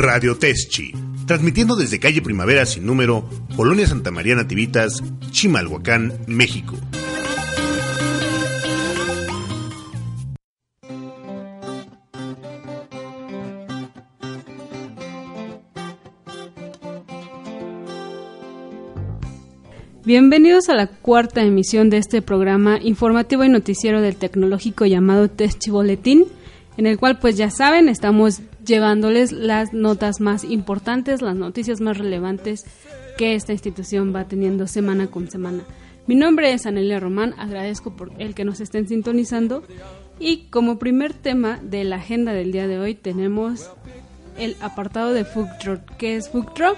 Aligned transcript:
Radio 0.00 0.34
Teschi, 0.34 0.94
transmitiendo 1.26 1.76
desde 1.76 2.00
calle 2.00 2.22
Primavera 2.22 2.64
sin 2.64 2.86
número, 2.86 3.28
Colonia 3.54 3.86
Santa 3.86 4.10
María 4.10 4.34
Nativitas, 4.34 5.02
Chimalhuacán, 5.30 6.20
México. 6.26 6.74
Bienvenidos 20.02 20.70
a 20.70 20.74
la 20.74 20.86
cuarta 20.86 21.42
emisión 21.42 21.90
de 21.90 21.98
este 21.98 22.22
programa 22.22 22.78
informativo 22.80 23.44
y 23.44 23.50
noticiero 23.50 24.00
del 24.00 24.16
tecnológico 24.16 24.86
llamado 24.86 25.28
Teschi 25.28 25.70
Boletín, 25.70 26.24
en 26.78 26.86
el 26.86 26.98
cual 26.98 27.18
pues 27.18 27.36
ya 27.36 27.50
saben, 27.50 27.90
estamos 27.90 28.40
llevándoles 28.64 29.32
las 29.32 29.72
notas 29.72 30.20
más 30.20 30.44
importantes, 30.44 31.22
las 31.22 31.36
noticias 31.36 31.80
más 31.80 31.98
relevantes 31.98 32.64
que 33.16 33.34
esta 33.34 33.52
institución 33.52 34.14
va 34.14 34.26
teniendo 34.26 34.66
semana 34.66 35.08
con 35.08 35.30
semana. 35.30 35.64
Mi 36.06 36.14
nombre 36.14 36.52
es 36.52 36.66
Anelia 36.66 36.98
Román, 36.98 37.34
agradezco 37.38 37.94
por 37.94 38.10
el 38.18 38.34
que 38.34 38.44
nos 38.44 38.60
estén 38.60 38.88
sintonizando 38.88 39.62
y 40.18 40.48
como 40.50 40.78
primer 40.78 41.14
tema 41.14 41.60
de 41.62 41.84
la 41.84 41.96
agenda 41.96 42.32
del 42.32 42.52
día 42.52 42.66
de 42.66 42.78
hoy 42.78 42.94
tenemos 42.94 43.70
el 44.38 44.56
apartado 44.60 45.12
de 45.12 45.24
Food 45.24 45.48
Truck. 45.60 45.80
¿Qué 45.98 46.16
es 46.16 46.28
Food 46.30 46.52
Truck? 46.54 46.76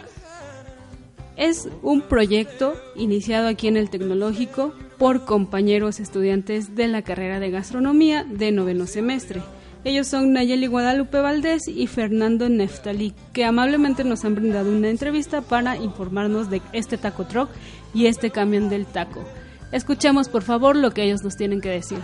Es 1.36 1.68
un 1.82 2.02
proyecto 2.02 2.74
iniciado 2.94 3.48
aquí 3.48 3.68
en 3.68 3.76
el 3.76 3.88
tecnológico 3.88 4.74
por 4.98 5.24
compañeros 5.24 5.98
estudiantes 5.98 6.76
de 6.76 6.88
la 6.88 7.02
carrera 7.02 7.40
de 7.40 7.50
gastronomía 7.50 8.24
de 8.24 8.52
noveno 8.52 8.86
semestre. 8.86 9.42
Ellos 9.84 10.06
son 10.06 10.32
Nayeli 10.32 10.68
Guadalupe 10.68 11.18
Valdés 11.18 11.66
y 11.66 11.88
Fernando 11.88 12.48
Neftali, 12.48 13.14
que 13.32 13.44
amablemente 13.44 14.04
nos 14.04 14.24
han 14.24 14.36
brindado 14.36 14.70
una 14.70 14.88
entrevista 14.88 15.40
para 15.40 15.76
informarnos 15.76 16.48
de 16.48 16.62
este 16.72 16.98
taco 16.98 17.24
truck 17.24 17.50
y 17.92 18.06
este 18.06 18.30
camión 18.30 18.68
del 18.68 18.86
taco. 18.86 19.24
Escuchemos 19.72 20.28
por 20.28 20.42
favor 20.44 20.76
lo 20.76 20.92
que 20.92 21.02
ellos 21.02 21.24
nos 21.24 21.36
tienen 21.36 21.60
que 21.60 21.70
decir. 21.70 21.98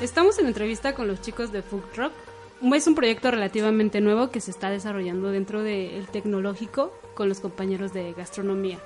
Estamos 0.00 0.38
en 0.38 0.46
entrevista 0.46 0.94
con 0.94 1.08
los 1.08 1.20
chicos 1.20 1.52
de 1.52 1.60
Food 1.60 1.84
Truck. 1.94 2.12
Es 2.72 2.86
un 2.86 2.94
proyecto 2.94 3.30
relativamente 3.30 4.00
nuevo 4.00 4.30
que 4.30 4.40
se 4.40 4.50
está 4.50 4.70
desarrollando 4.70 5.30
dentro 5.30 5.62
del 5.62 6.06
tecnológico 6.06 6.90
con 7.14 7.28
los 7.28 7.40
compañeros 7.40 7.92
de 7.92 8.14
gastronomía. 8.14 8.78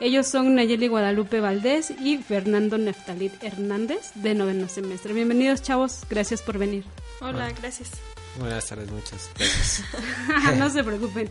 Ellos 0.00 0.26
son 0.26 0.54
Nayeli 0.54 0.88
Guadalupe 0.88 1.40
Valdés 1.40 1.90
y 1.90 2.16
Fernando 2.16 2.78
Neftalit 2.78 3.34
Hernández 3.44 4.12
de 4.14 4.34
noveno 4.34 4.66
semestre. 4.66 5.12
Bienvenidos 5.12 5.60
chavos, 5.60 6.04
gracias 6.08 6.40
por 6.40 6.56
venir. 6.56 6.84
Hola, 7.20 7.52
gracias. 7.52 7.90
Buenas 8.38 8.66
tardes, 8.66 8.90
muchas 8.90 9.30
gracias. 9.36 9.84
no 10.56 10.70
se 10.70 10.82
preocupen. 10.82 11.30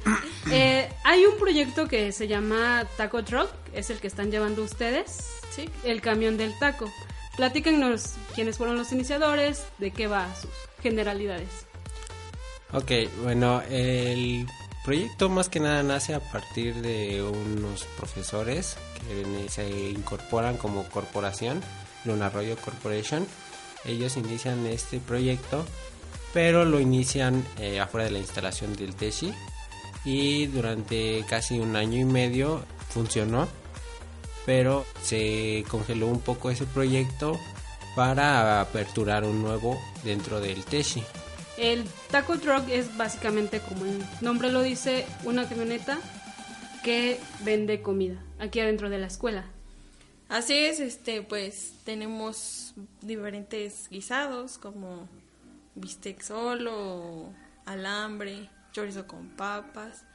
Eh, 0.52 0.88
hay 1.04 1.26
un 1.26 1.40
proyecto 1.40 1.88
que 1.88 2.12
se 2.12 2.28
llama 2.28 2.86
Taco 2.96 3.24
Truck, 3.24 3.50
es 3.74 3.90
el 3.90 3.98
que 3.98 4.06
están 4.06 4.30
llevando 4.30 4.64
ustedes, 4.64 5.18
¿sí? 5.50 5.68
El 5.84 6.00
camión 6.02 6.38
del 6.38 6.54
taco. 6.60 6.92
Platíquenos 7.38 8.14
quiénes 8.36 8.58
fueron 8.58 8.78
los 8.78 8.92
iniciadores, 8.92 9.66
de 9.80 9.90
qué 9.90 10.06
va, 10.06 10.28
sus 10.36 10.52
generalidades. 10.84 11.66
Ok, 12.72 12.92
bueno, 13.24 13.64
el 13.68 14.46
proyecto 14.84 15.30
más 15.30 15.50
que 15.50 15.60
nada 15.60 15.84
nace 15.84 16.14
a 16.14 16.20
partir 16.20 16.76
de 16.76 17.22
unos 17.22 17.86
profesores 17.98 18.78
que 19.08 19.50
se 19.50 19.70
incorporan 19.92 20.58
como 20.58 20.84
corporación, 20.90 21.62
Luna 22.06 22.28
Arroyo 22.28 22.58
Corporation. 22.58 23.28
Ellos 23.86 24.18
inician 24.18 24.66
este 24.66 25.00
proyecto, 25.00 25.66
pero 26.34 26.66
lo 26.66 26.80
inician 26.80 27.46
eh, 27.58 27.80
afuera 27.80 28.06
de 28.06 28.12
la 28.12 28.20
instalación 28.20 28.76
del 28.76 28.96
TESI 28.96 29.34
y 30.06 30.48
durante 30.48 31.26
casi 31.28 31.60
un 31.60 31.76
año 31.76 32.00
y 32.00 32.06
medio 32.06 32.64
funcionó, 32.90 33.48
pero 34.46 34.86
se 35.02 35.64
congeló 35.70 36.08
un 36.08 36.22
poco 36.22 36.50
ese 36.50 36.66
proyecto 36.66 37.40
para 37.96 38.62
aperturar 38.62 39.24
un 39.24 39.42
nuevo 39.42 39.80
dentro 40.04 40.40
del 40.40 40.64
TESI. 40.64 41.04
El 41.60 41.84
taco 42.10 42.40
truck 42.40 42.70
es 42.70 42.96
básicamente, 42.96 43.60
como 43.60 43.84
el 43.84 44.02
nombre 44.22 44.50
lo 44.50 44.62
dice, 44.62 45.06
una 45.26 45.48
camioneta 45.48 46.00
que 46.86 47.20
vende 47.44 47.82
comida 47.82 48.24
aquí 48.40 48.62
adentro 48.62 48.90
de 48.90 48.98
la 48.98 49.08
escuela. 49.08 49.44
Así 50.30 50.54
es, 50.54 50.80
este, 50.80 51.22
pues 51.22 51.74
tenemos 51.84 52.74
diferentes 53.02 53.90
guisados 53.90 54.58
como 54.58 55.10
bistec 55.76 56.22
solo, 56.22 57.34
alambre, 57.66 58.50
chorizo 58.72 59.06
con 59.06 59.28
papas. 59.28 60.06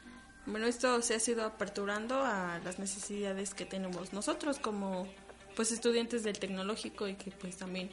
Bueno, 0.47 0.66
esto 0.66 1.03
se 1.03 1.12
ha 1.12 1.31
ido 1.31 1.44
aperturando 1.44 2.22
a 2.22 2.59
las 2.65 2.78
necesidades 2.78 3.53
que 3.53 3.66
tenemos 3.66 4.15
nosotros 4.15 4.59
como 4.59 5.06
pues 5.56 5.72
estudiantes 5.72 6.22
del 6.22 6.38
tecnológico 6.38 7.06
y 7.06 7.16
que 7.16 7.33
pues 7.33 7.59
también 7.59 7.91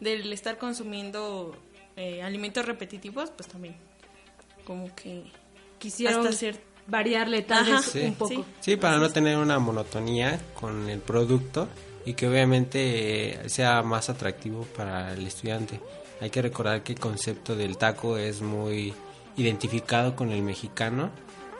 del 0.00 0.30
estar 0.30 0.58
consumiendo 0.58 1.56
eh, 1.96 2.22
alimentos 2.22 2.64
repetitivos, 2.64 3.30
pues 3.30 3.48
también 3.48 3.76
como 4.64 4.94
que 4.94 5.24
quisieron 5.78 6.26
variarle 6.86 7.42
tal 7.42 7.64
vez 7.64 7.94
un 7.94 8.14
poco. 8.14 8.44
Sí, 8.60 8.76
para 8.76 8.98
no 8.98 9.10
tener 9.10 9.36
una 9.36 9.58
monotonía 9.58 10.40
con 10.58 10.88
el 10.88 11.00
producto 11.00 11.68
y 12.04 12.14
que 12.14 12.28
obviamente 12.28 13.44
eh, 13.44 13.48
sea 13.48 13.82
más 13.82 14.08
atractivo 14.08 14.62
para 14.76 15.12
el 15.12 15.26
estudiante. 15.26 15.80
Hay 16.20 16.30
que 16.30 16.42
recordar 16.42 16.82
que 16.82 16.92
el 16.92 17.00
concepto 17.00 17.56
del 17.56 17.76
taco 17.76 18.16
es 18.16 18.42
muy 18.42 18.94
identificado 19.36 20.14
con 20.14 20.30
el 20.30 20.42
mexicano, 20.42 21.10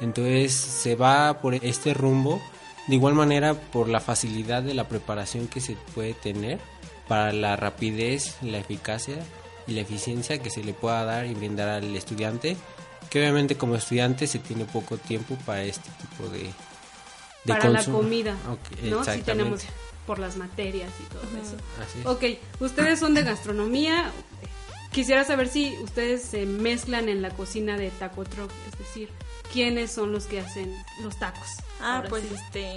entonces 0.01 0.53
se 0.53 0.95
va 0.95 1.41
por 1.41 1.55
este 1.55 1.95
rumbo, 1.95 2.41
de 2.87 2.95
igual 2.95 3.15
manera 3.15 3.55
por 3.55 3.89
la 3.89 4.01
facilidad 4.01 4.63
de 4.63 4.75
la 4.75 4.89
preparación 4.89 5.49
que 5.49 5.61
se 5.61 5.77
puede 5.95 6.15
tener, 6.15 6.59
para 7.09 7.33
la 7.33 7.57
rapidez, 7.57 8.37
la 8.43 8.59
eficacia 8.59 9.17
y 9.67 9.73
la 9.73 9.81
eficiencia 9.81 10.43
que 10.43 10.51
se 10.51 10.63
le 10.65 10.75
pueda 10.75 11.05
dar 11.05 11.27
y 11.27 11.35
brindar 11.35 11.69
al 11.69 11.95
estudiante, 11.97 12.57
que 13.11 13.21
obviamente 13.21 13.57
como 13.57 13.75
estudiante 13.75 14.27
se 14.27 14.39
tiene 14.39 14.65
poco 14.65 14.97
tiempo 14.97 15.37
para 15.47 15.63
este 15.63 15.91
tipo 16.01 16.29
de, 16.31 16.45
de 16.45 16.53
para 17.47 17.69
la 17.69 17.85
comida, 17.85 18.37
¿no? 18.83 19.05
Si 19.05 19.21
tenemos 19.23 19.63
por 20.07 20.19
las 20.19 20.37
materias 20.37 20.91
y 21.01 21.13
todo 21.13 21.23
eso. 21.41 22.11
Ok, 22.11 22.39
ustedes 22.61 22.99
son 22.99 23.15
de 23.15 23.23
gastronomía. 23.23 24.11
Quisiera 24.91 25.25
saber 25.25 25.49
si 25.49 25.75
ustedes 25.83 26.23
se 26.23 26.45
mezclan 26.45 27.09
en 27.09 27.23
la 27.23 27.31
cocina 27.31 27.79
de 27.79 27.91
Taco 27.91 28.25
Truck, 28.25 28.51
es 28.71 28.79
decir, 28.79 29.09
quiénes 29.53 29.91
son 29.91 30.13
los 30.13 30.27
que 30.27 30.41
hacen 30.41 30.75
los 31.03 31.19
tacos. 31.19 31.49
Ah, 31.81 32.03
pues 32.09 32.25
este 32.25 32.77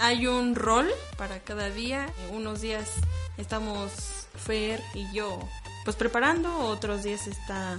hay 0.00 0.26
un 0.26 0.54
rol 0.54 0.88
para 1.18 1.40
cada 1.40 1.68
día. 1.68 2.08
Unos 2.32 2.62
días 2.62 2.88
estamos 3.36 3.90
Fer 4.34 4.82
y 4.94 5.12
yo 5.12 5.38
pues 5.84 5.96
preparando, 5.96 6.66
otros 6.66 7.02
días 7.02 7.26
está 7.26 7.78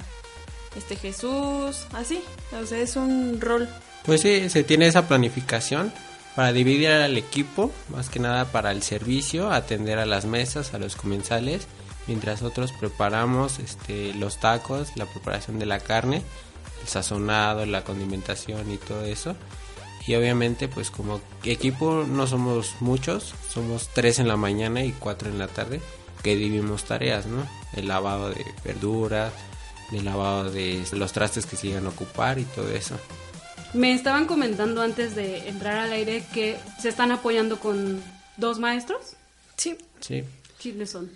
este 0.75 0.95
Jesús, 0.95 1.86
así, 1.94 2.24
o 2.59 2.65
sea, 2.65 2.80
es 2.80 2.95
un 2.95 3.39
rol. 3.42 3.68
Pues 4.06 4.21
sí, 4.21 4.50
se 4.50 4.63
tiene 4.63 4.88
esa 4.88 5.07
planificación 5.07 5.92
para 6.36 6.53
dividir 6.53 6.89
al 6.89 7.18
equipo, 7.18 7.71
más 7.89 8.09
que 8.09 8.19
nada 8.19 8.45
para 8.45 8.71
el 8.71 8.81
servicio, 8.83 9.51
atender 9.51 10.00
a 10.00 10.06
las 10.06 10.25
mesas, 10.25 10.74
a 10.74 10.80
los 10.80 10.95
comensales, 10.95 11.68
mientras 12.07 12.42
otros 12.42 12.71
preparamos 12.71 13.59
este, 13.59 14.13
los 14.13 14.39
tacos, 14.39 14.95
la 14.95 15.06
preparación 15.06 15.59
de 15.59 15.65
la 15.65 15.80
carne, 15.80 16.24
el 16.81 16.88
sazonado, 16.88 17.65
la 17.65 17.83
condimentación 17.83 18.71
y 18.71 18.77
todo 18.77 19.06
eso. 19.06 19.36
Y 20.07 20.15
obviamente 20.15 20.68
pues 20.68 20.89
como 20.89 21.21
equipo 21.44 22.06
no 22.07 22.25
somos 22.25 22.75
muchos, 22.80 23.36
somos 23.50 23.89
tres 23.94 24.18
en 24.18 24.27
la 24.27 24.36
mañana 24.36 24.83
y 24.83 24.94
cuatro 24.94 25.30
en 25.30 25.38
la 25.38 25.48
tarde 25.48 25.80
que 26.24 26.36
dividimos 26.36 26.86
tareas, 26.86 27.27
¿no? 27.27 27.44
El 27.74 27.88
lavado 27.88 28.30
de 28.30 28.46
verduras, 28.64 29.34
el 29.92 30.06
lavado 30.06 30.52
de 30.52 30.84
los 30.94 31.14
trastes 31.14 31.46
que 31.46 31.56
se 31.56 31.68
iban 31.68 31.86
a 31.86 31.90
ocupar 31.90 32.40
y 32.40 32.44
todo 32.44 32.70
eso. 32.70 32.98
Me 33.74 33.94
estaban 33.94 34.26
comentando 34.26 34.82
antes 34.82 35.16
de 35.16 35.48
entrar 35.48 35.78
al 35.78 35.94
aire 35.94 36.24
que 36.34 36.58
se 36.80 36.90
están 36.90 37.12
apoyando 37.12 37.60
con 37.60 38.02
dos 38.38 38.60
maestros. 38.60 39.16
Sí. 39.56 39.78
Sí. 40.02 40.24
¿Quiénes 40.62 40.92
son? 40.92 41.10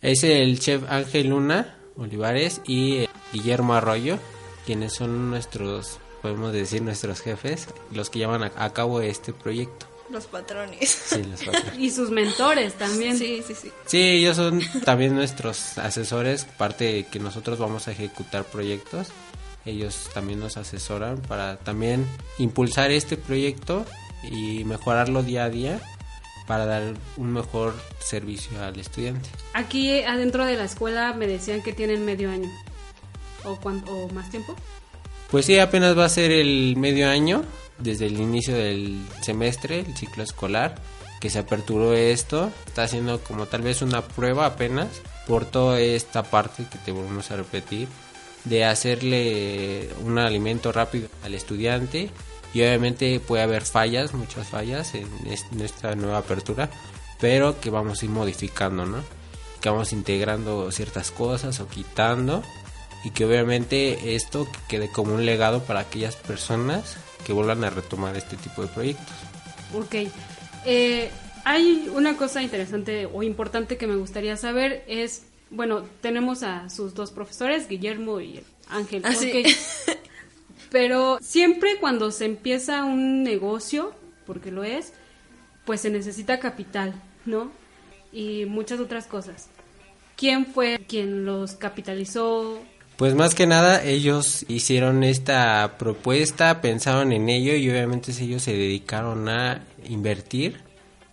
Es 0.00 0.24
el 0.24 0.58
chef 0.60 0.82
Ángel 0.88 1.28
Luna 1.28 1.76
Olivares 1.96 2.60
y 2.66 2.96
eh, 2.98 3.10
Guillermo 3.32 3.74
Arroyo, 3.74 4.18
quienes 4.66 4.94
son 4.94 5.30
nuestros, 5.30 5.98
podemos 6.22 6.52
decir, 6.52 6.82
nuestros 6.82 7.20
jefes, 7.20 7.68
los 7.92 8.10
que 8.10 8.20
llevan 8.20 8.42
a, 8.42 8.52
a 8.56 8.72
cabo 8.72 9.00
este 9.00 9.32
proyecto. 9.32 9.86
Los 10.10 10.26
patrones. 10.26 10.90
Sí, 10.90 11.22
los 11.24 11.42
patrones. 11.44 11.74
Y 11.78 11.90
sus 11.90 12.10
mentores 12.10 12.74
también. 12.74 13.16
Sí, 13.18 13.42
sí, 13.46 13.54
sí. 13.54 13.70
Sí, 13.86 14.00
ellos 14.02 14.36
son 14.36 14.60
también 14.84 15.14
nuestros 15.14 15.78
asesores, 15.78 16.44
parte 16.44 16.84
de 16.84 17.06
que 17.06 17.18
nosotros 17.18 17.58
vamos 17.58 17.88
a 17.88 17.92
ejecutar 17.92 18.44
proyectos. 18.44 19.08
Ellos 19.64 20.10
también 20.12 20.40
nos 20.40 20.56
asesoran 20.58 21.22
para 21.22 21.56
también 21.56 22.06
impulsar 22.38 22.90
este 22.90 23.16
proyecto 23.16 23.86
y 24.22 24.62
mejorarlo 24.64 25.22
día 25.22 25.44
a 25.44 25.50
día 25.50 25.80
para 26.46 26.66
dar 26.66 26.82
un 27.16 27.32
mejor 27.32 27.74
servicio 27.98 28.62
al 28.62 28.78
estudiante. 28.78 29.30
Aquí 29.54 30.02
adentro 30.02 30.44
de 30.44 30.56
la 30.56 30.64
escuela 30.64 31.14
me 31.14 31.26
decían 31.26 31.62
que 31.62 31.72
tienen 31.72 32.04
medio 32.04 32.30
año. 32.30 32.50
¿O, 33.44 33.56
cuán- 33.58 33.84
o 33.88 34.08
más 34.10 34.30
tiempo? 34.30 34.54
Pues 35.30 35.46
sí, 35.46 35.58
apenas 35.58 35.96
va 35.98 36.04
a 36.04 36.08
ser 36.10 36.30
el 36.30 36.76
medio 36.76 37.08
año 37.08 37.42
desde 37.78 38.06
el 38.06 38.20
inicio 38.20 38.54
del 38.54 38.98
semestre, 39.22 39.80
el 39.80 39.96
ciclo 39.96 40.22
escolar, 40.22 40.76
que 41.20 41.30
se 41.30 41.38
aperturó 41.38 41.94
esto. 41.94 42.50
Está 42.66 42.84
haciendo 42.84 43.20
como 43.20 43.46
tal 43.46 43.62
vez 43.62 43.82
una 43.82 44.02
prueba 44.02 44.46
apenas 44.46 44.88
por 45.26 45.44
toda 45.46 45.80
esta 45.80 46.22
parte 46.22 46.66
que 46.70 46.78
te 46.78 46.92
volvemos 46.92 47.30
a 47.30 47.36
repetir, 47.36 47.88
de 48.44 48.64
hacerle 48.64 49.88
un 50.04 50.18
alimento 50.18 50.70
rápido 50.72 51.08
al 51.24 51.34
estudiante. 51.34 52.10
Y 52.52 52.60
obviamente 52.60 53.18
puede 53.20 53.42
haber 53.42 53.64
fallas, 53.64 54.14
muchas 54.14 54.46
fallas 54.48 54.94
en 54.94 55.08
es- 55.26 55.46
en 55.50 55.60
esta 55.62 55.94
nueva 55.96 56.18
apertura, 56.18 56.70
pero 57.18 57.58
que 57.60 57.70
vamos 57.70 58.00
a 58.00 58.04
ir 58.04 58.10
modificando, 58.12 58.86
¿no? 58.86 58.98
Que 59.60 59.70
vamos 59.70 59.92
integrando 59.92 60.70
ciertas 60.70 61.10
cosas 61.10 61.58
o 61.60 61.66
quitando 61.66 62.42
y 63.02 63.10
que 63.10 63.24
obviamente 63.24 64.14
esto 64.14 64.46
quede 64.68 64.88
como 64.88 65.14
un 65.14 65.26
legado 65.26 65.62
para 65.64 65.80
aquellas 65.80 66.14
personas 66.16 66.96
que 67.24 67.32
vuelvan 67.32 67.64
a 67.64 67.70
retomar 67.70 68.16
este 68.16 68.36
tipo 68.36 68.62
de 68.62 68.68
proyectos. 68.68 69.14
Ok. 69.74 69.94
Eh, 70.64 71.10
hay 71.44 71.90
una 71.94 72.16
cosa 72.16 72.42
interesante 72.42 73.06
o 73.06 73.22
importante 73.22 73.76
que 73.76 73.86
me 73.86 73.96
gustaría 73.96 74.36
saber 74.36 74.84
es, 74.86 75.26
bueno, 75.50 75.84
tenemos 76.00 76.42
a 76.42 76.70
sus 76.70 76.94
dos 76.94 77.10
profesores, 77.10 77.68
Guillermo 77.68 78.20
y 78.20 78.42
Ángel. 78.68 79.02
Ah, 79.04 79.14
sí. 79.14 79.30
ok. 79.30 79.96
Pero 80.70 81.18
siempre 81.20 81.76
cuando 81.78 82.10
se 82.10 82.24
empieza 82.24 82.84
un 82.84 83.22
negocio, 83.22 83.94
porque 84.26 84.50
lo 84.50 84.64
es, 84.64 84.92
pues 85.64 85.80
se 85.80 85.90
necesita 85.90 86.40
capital, 86.40 86.94
¿no? 87.26 87.50
Y 88.12 88.46
muchas 88.46 88.80
otras 88.80 89.06
cosas. 89.06 89.48
¿Quién 90.16 90.46
fue 90.46 90.84
quien 90.86 91.24
los 91.24 91.54
capitalizó? 91.54 92.60
Pues 92.96 93.14
más 93.16 93.34
que 93.34 93.48
nada 93.48 93.82
ellos 93.82 94.44
hicieron 94.46 95.02
esta 95.02 95.78
propuesta, 95.78 96.60
pensaron 96.60 97.12
en 97.12 97.28
ello 97.28 97.54
y 97.56 97.68
obviamente 97.68 98.12
ellos 98.20 98.42
se 98.42 98.52
dedicaron 98.52 99.28
a 99.28 99.64
invertir. 99.88 100.62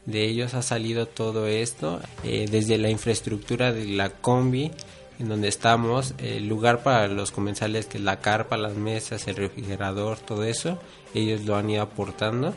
De 0.05 0.25
ellos 0.25 0.53
ha 0.53 0.61
salido 0.61 1.07
todo 1.07 1.47
esto, 1.47 1.99
eh, 2.23 2.47
desde 2.49 2.77
la 2.77 2.89
infraestructura 2.89 3.71
de 3.71 3.85
la 3.85 4.09
combi, 4.09 4.71
en 5.19 5.29
donde 5.29 5.47
estamos, 5.47 6.13
el 6.19 6.47
lugar 6.47 6.83
para 6.83 7.07
los 7.07 7.31
comensales, 7.31 7.87
que 7.87 7.97
es 7.97 8.03
la 8.03 8.19
carpa, 8.19 8.57
las 8.57 8.75
mesas, 8.75 9.27
el 9.27 9.35
refrigerador, 9.35 10.19
todo 10.19 10.43
eso, 10.43 10.79
ellos 11.15 11.45
lo 11.45 11.55
han 11.55 11.69
ido 11.69 11.81
aportando 11.81 12.53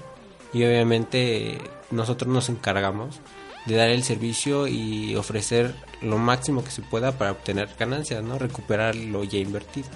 y 0.53 0.65
obviamente 0.65 1.59
nosotros 1.91 2.32
nos 2.32 2.49
encargamos 2.49 3.20
de 3.67 3.77
dar 3.77 3.89
el 3.89 4.05
servicio 4.05 4.67
y 4.67 5.17
ofrecer 5.17 5.75
lo 6.03 6.19
máximo 6.19 6.63
que 6.65 6.71
se 6.71 6.83
pueda 6.83 7.13
para 7.19 7.33
obtener 7.33 7.69
ganancias, 7.79 8.23
¿no? 8.23 8.39
Recuperar 8.39 8.95
lo 8.95 9.25
ya 9.25 9.39
invertido. 9.39 9.89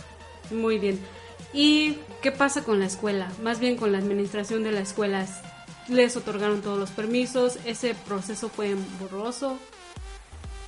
Muy 0.50 0.78
bien. 0.78 0.98
¿Y 1.52 1.98
qué 2.22 2.32
pasa 2.32 2.64
con 2.64 2.80
la 2.80 2.86
escuela? 2.86 3.30
Más 3.42 3.60
bien 3.60 3.76
con 3.76 3.92
la 3.92 3.98
administración 3.98 4.62
de 4.62 4.72
la 4.72 4.80
escuela. 4.80 5.26
¿Les 5.88 6.16
otorgaron 6.16 6.60
todos 6.60 6.78
los 6.78 6.90
permisos? 6.90 7.58
¿Ese 7.64 7.94
proceso 7.94 8.48
fue 8.48 8.76
borroso? 9.00 9.58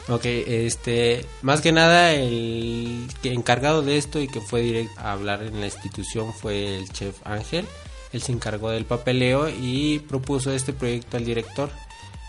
Ok, 0.09 0.25
este, 0.25 1.25
más 1.43 1.61
que 1.61 1.73
nada 1.73 2.13
el 2.13 3.07
que 3.23 3.33
encargado 3.33 3.83
de 3.83 3.99
esto 3.99 4.21
y 4.21 4.29
que 4.29 4.41
fue 4.41 4.63
directo 4.63 4.99
a 4.99 5.13
hablar 5.13 5.43
en 5.43 5.61
la 5.61 5.67
institución 5.67 6.33
fue 6.33 6.79
el 6.79 6.91
chef 6.91 7.17
Ángel. 7.25 7.67
Él 8.13 8.23
se 8.23 8.33
encargó 8.33 8.71
del 8.71 8.87
papeleo 8.87 9.49
y 9.49 10.01
propuso 10.01 10.53
este 10.53 10.73
proyecto 10.73 11.17
al 11.17 11.25
director, 11.25 11.71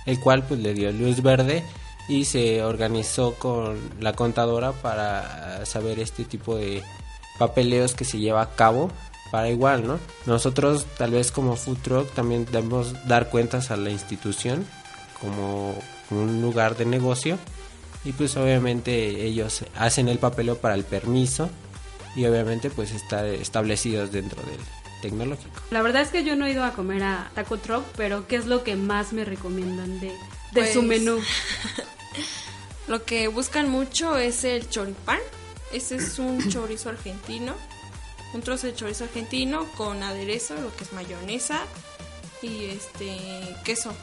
el 0.05 0.19
cual 0.19 0.43
pues 0.43 0.59
le 0.59 0.73
dio 0.73 0.91
luz 0.91 1.21
verde 1.21 1.63
y 2.07 2.25
se 2.25 2.63
organizó 2.63 3.35
con 3.35 3.79
la 3.99 4.13
contadora 4.13 4.71
para 4.71 5.65
saber 5.65 5.99
este 5.99 6.25
tipo 6.25 6.55
de 6.55 6.83
papeleos 7.37 7.93
que 7.93 8.05
se 8.05 8.19
lleva 8.19 8.41
a 8.41 8.55
cabo 8.55 8.91
para 9.31 9.49
igual, 9.49 9.87
¿no? 9.87 9.99
Nosotros 10.25 10.85
tal 10.97 11.11
vez 11.11 11.31
como 11.31 11.55
food 11.55 11.77
truck 11.77 12.13
también 12.13 12.45
debemos 12.45 13.07
dar 13.07 13.29
cuentas 13.29 13.71
a 13.71 13.77
la 13.77 13.89
institución 13.89 14.65
como 15.21 15.73
un 16.09 16.41
lugar 16.41 16.75
de 16.75 16.85
negocio 16.85 17.37
y 18.03 18.11
pues 18.11 18.35
obviamente 18.35 19.23
ellos 19.25 19.63
hacen 19.77 20.09
el 20.09 20.19
papeleo 20.19 20.57
para 20.57 20.75
el 20.75 20.83
permiso 20.83 21.49
y 22.15 22.25
obviamente 22.25 22.69
pues 22.69 22.91
estar 22.91 23.25
establecidos 23.25 24.11
dentro 24.11 24.41
del 24.43 24.59
tecnológico. 25.01 25.49
La 25.71 25.81
verdad 25.81 26.01
es 26.01 26.09
que 26.09 26.23
yo 26.23 26.35
no 26.35 26.45
he 26.45 26.51
ido 26.51 26.63
a 26.63 26.71
comer 26.73 27.03
a 27.03 27.31
Taco 27.35 27.57
Truck, 27.57 27.83
pero 27.97 28.27
¿qué 28.27 28.35
es 28.37 28.45
lo 28.45 28.63
que 28.63 28.75
más 28.75 29.11
me 29.13 29.25
recomiendan 29.25 29.99
de, 29.99 30.11
de 30.53 30.73
su 30.73 30.85
Pues, 30.85 31.01
menú? 31.01 31.19
Lo 32.87 33.05
que 33.05 33.27
buscan 33.29 33.69
mucho 33.69 34.17
es 34.17 34.43
el 34.43 34.69
choripán. 34.69 35.19
Ese 35.71 35.95
es 35.95 36.19
un 36.19 36.49
chorizo 36.49 36.89
argentino. 36.89 37.53
Un 38.33 38.41
trozo 38.41 38.67
de 38.67 38.75
chorizo 38.75 39.05
argentino 39.05 39.65
con 39.77 40.03
aderezo, 40.03 40.55
lo 40.55 40.75
que 40.75 40.83
es 40.83 40.93
mayonesa 40.93 41.61
y 42.41 42.65
este 42.65 43.17
queso. 43.63 43.93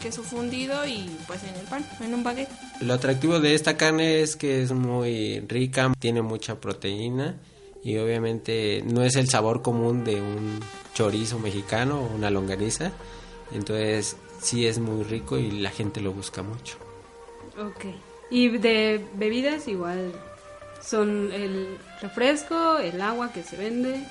Queso 0.00 0.22
fundido 0.24 0.84
y 0.86 1.08
pues 1.28 1.44
en 1.44 1.54
el 1.54 1.66
pan, 1.66 1.86
en 2.00 2.14
un 2.14 2.24
baguette. 2.24 2.50
Lo 2.80 2.94
atractivo 2.94 3.38
de 3.38 3.54
esta 3.54 3.76
carne 3.76 4.20
es 4.22 4.34
que 4.34 4.62
es 4.62 4.72
muy 4.72 5.40
rica, 5.46 5.92
tiene 6.00 6.22
mucha 6.22 6.56
proteína 6.60 7.36
y 7.84 7.98
obviamente 7.98 8.82
no 8.86 9.02
es 9.02 9.16
el 9.16 9.28
sabor 9.28 9.62
común 9.62 10.04
de 10.04 10.20
un 10.20 10.60
chorizo 10.94 11.38
mexicano 11.38 12.00
o 12.00 12.14
una 12.14 12.30
longaniza. 12.30 12.92
Entonces 13.52 14.16
sí 14.40 14.66
es 14.66 14.78
muy 14.78 15.04
rico 15.04 15.38
y 15.38 15.50
la 15.50 15.70
gente 15.70 16.00
lo 16.00 16.12
busca 16.12 16.42
mucho. 16.42 16.76
Ok. 17.58 17.86
Y 18.30 18.48
de 18.58 19.04
bebidas 19.14 19.68
igual 19.68 20.12
son 20.80 21.32
el 21.32 21.78
refresco, 22.00 22.78
el 22.78 23.00
agua 23.00 23.32
que 23.32 23.42
se 23.42 23.56
vende. 23.56 24.04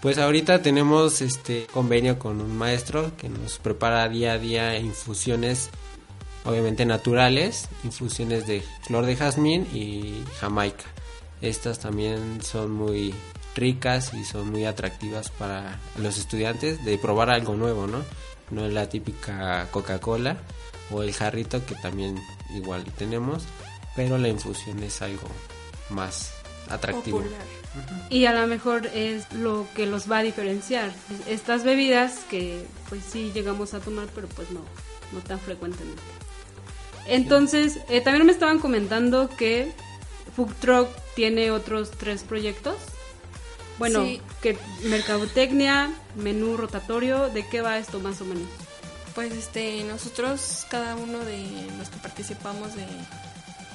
Pues 0.00 0.18
ahorita 0.18 0.62
tenemos 0.62 1.20
este 1.20 1.66
convenio 1.72 2.18
con 2.18 2.40
un 2.40 2.56
maestro 2.56 3.12
que 3.16 3.28
nos 3.28 3.58
prepara 3.58 4.08
día 4.08 4.34
a 4.34 4.38
día 4.38 4.78
infusiones 4.78 5.70
obviamente 6.44 6.86
naturales, 6.86 7.68
infusiones 7.84 8.46
de 8.46 8.62
flor 8.82 9.06
de 9.06 9.16
jazmín 9.16 9.66
y 9.74 10.22
jamaica. 10.40 10.84
Estas 11.40 11.78
también 11.78 12.42
son 12.42 12.72
muy 12.72 13.14
ricas 13.54 14.14
y 14.14 14.24
son 14.24 14.50
muy 14.50 14.64
atractivas 14.64 15.30
para 15.30 15.80
los 15.98 16.18
estudiantes 16.18 16.84
de 16.84 16.98
probar 16.98 17.30
algo 17.30 17.54
nuevo, 17.54 17.86
¿no? 17.86 18.04
No 18.50 18.66
es 18.66 18.72
la 18.72 18.88
típica 18.88 19.68
Coca-Cola 19.70 20.38
o 20.90 21.02
el 21.02 21.12
jarrito 21.12 21.64
que 21.66 21.74
también 21.76 22.18
igual 22.54 22.84
tenemos, 22.96 23.44
pero 23.94 24.16
la 24.18 24.28
infusión 24.28 24.82
es 24.82 25.02
algo 25.02 25.28
más 25.90 26.32
atractivo. 26.68 27.18
Popular. 27.18 27.58
Y 28.10 28.24
a 28.24 28.32
lo 28.32 28.46
mejor 28.46 28.86
es 28.86 29.30
lo 29.32 29.66
que 29.74 29.86
los 29.86 30.10
va 30.10 30.18
a 30.18 30.22
diferenciar. 30.22 30.90
Estas 31.28 31.64
bebidas 31.64 32.20
que 32.30 32.64
pues 32.88 33.02
sí 33.04 33.30
llegamos 33.34 33.74
a 33.74 33.80
tomar, 33.80 34.08
pero 34.14 34.26
pues 34.28 34.50
no, 34.50 34.60
no 35.12 35.20
tan 35.20 35.38
frecuentemente. 35.38 36.02
Entonces, 37.06 37.78
eh, 37.88 38.00
también 38.00 38.26
me 38.26 38.32
estaban 38.32 38.58
comentando 38.58 39.28
que 39.36 39.72
Food 40.38 40.54
Truck 40.60 40.88
tiene 41.16 41.50
otros 41.50 41.90
tres 41.90 42.22
proyectos. 42.22 42.76
Bueno, 43.76 44.04
Sí. 44.04 44.22
que 44.40 44.56
mercadotecnia, 44.84 45.92
menú 46.14 46.56
rotatorio, 46.56 47.28
¿de 47.28 47.44
qué 47.48 47.60
va 47.60 47.76
esto 47.76 47.98
más 47.98 48.20
o 48.20 48.24
menos? 48.24 48.46
Pues 49.16 49.32
este, 49.32 49.82
nosotros, 49.82 50.64
cada 50.70 50.94
uno 50.94 51.18
de 51.24 51.44
los 51.76 51.88
que 51.88 51.96
participamos 51.96 52.76
de 52.76 52.86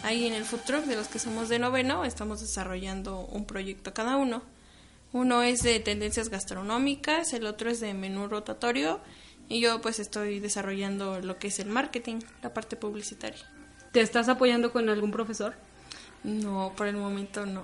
ahí 0.03 0.25
en 0.25 0.32
el 0.32 0.46
food 0.46 0.62
truck, 0.62 0.86
de 0.86 0.96
los 0.96 1.10
que 1.10 1.20
somos 1.20 1.50
de 1.50 1.60
noveno, 1.60 2.05
estamos 2.05 2.39
desarrollando 2.39 3.20
un 3.20 3.43
proyecto 3.43 3.93
cada 3.93 4.15
uno. 4.15 4.41
Uno 5.12 5.43
es 5.43 5.63
de 5.63 5.82
tendencias 5.82 6.29
gastronómicas, 6.29 7.34
el 7.34 7.46
otro 7.46 7.70
es 7.70 7.82
de 7.82 7.93
menú 7.93 8.29
rotatorio 8.29 9.01
y 9.50 9.60
yo 9.60 9.82
pues 9.82 10.00
estoy 10.00 10.39
desarrollando 10.39 11.20
lo 11.20 11.39
que 11.39 11.50
es 11.50 11.60
el 11.60 11.67
marketing, 11.67 12.20
la 12.41 12.53
parte 12.53 12.77
publicitaria. 12.77 13.43
¿Te 13.91 14.00
estás 14.00 14.29
apoyando 14.29 14.72
con 14.72 14.88
algún 14.88 15.12
profesor? 15.12 15.55
No, 16.24 16.74
por 16.75 16.88
el 16.88 16.96
momento 16.96 17.46
no. 17.46 17.63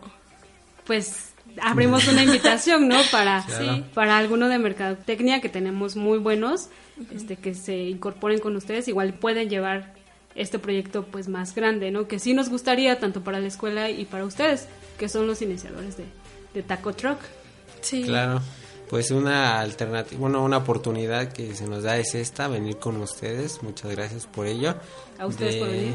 pues 0.85 1.33
abrimos 1.61 2.07
una 2.07 2.23
invitación, 2.23 2.87
¿no? 2.87 2.97
Para, 3.11 3.45
para 3.93 4.17
alguno 4.17 4.49
de 4.49 4.59
mercadotecnia 4.59 5.41
que 5.41 5.49
tenemos 5.49 5.95
muy 5.95 6.17
buenos, 6.17 6.69
este, 7.15 7.37
que 7.37 7.53
se 7.55 7.75
incorporen 7.75 8.39
con 8.39 8.55
ustedes, 8.55 8.87
igual 8.87 9.13
pueden 9.13 9.49
llevar 9.49 9.93
este 10.35 10.59
proyecto 10.59 11.03
pues 11.05 11.27
más 11.27 11.55
grande, 11.55 11.91
¿no? 11.91 12.07
Que 12.07 12.19
sí 12.19 12.33
nos 12.33 12.49
gustaría 12.49 12.99
tanto 12.99 13.21
para 13.23 13.39
la 13.39 13.47
escuela 13.47 13.89
y 13.89 14.05
para 14.05 14.25
ustedes, 14.25 14.67
que 14.97 15.09
son 15.09 15.27
los 15.27 15.41
iniciadores 15.41 15.97
de, 15.97 16.05
de 16.53 16.63
Taco 16.63 16.93
Truck. 16.93 17.19
Sí. 17.81 18.03
Claro. 18.03 18.41
Pues 18.89 19.11
una 19.11 19.59
alternativa, 19.59 20.19
bueno, 20.19 20.43
una 20.43 20.57
oportunidad 20.57 21.31
que 21.31 21.53
se 21.55 21.67
nos 21.67 21.83
da 21.83 21.97
es 21.97 22.15
esta, 22.15 22.47
venir 22.47 22.77
con 22.77 22.97
ustedes. 22.97 23.61
Muchas 23.61 23.91
gracias 23.91 24.25
por 24.25 24.47
ello. 24.47 24.75
A 25.19 25.27
ustedes 25.27 25.57
por 25.57 25.67
venir. 25.67 25.93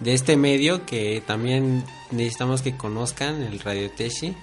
De 0.00 0.14
este 0.14 0.36
medio 0.36 0.86
que 0.86 1.22
también 1.26 1.84
necesitamos 2.10 2.62
que 2.62 2.76
conozcan, 2.76 3.42
el 3.42 3.60
Radio 3.60 3.90
Teshi, 3.90 4.34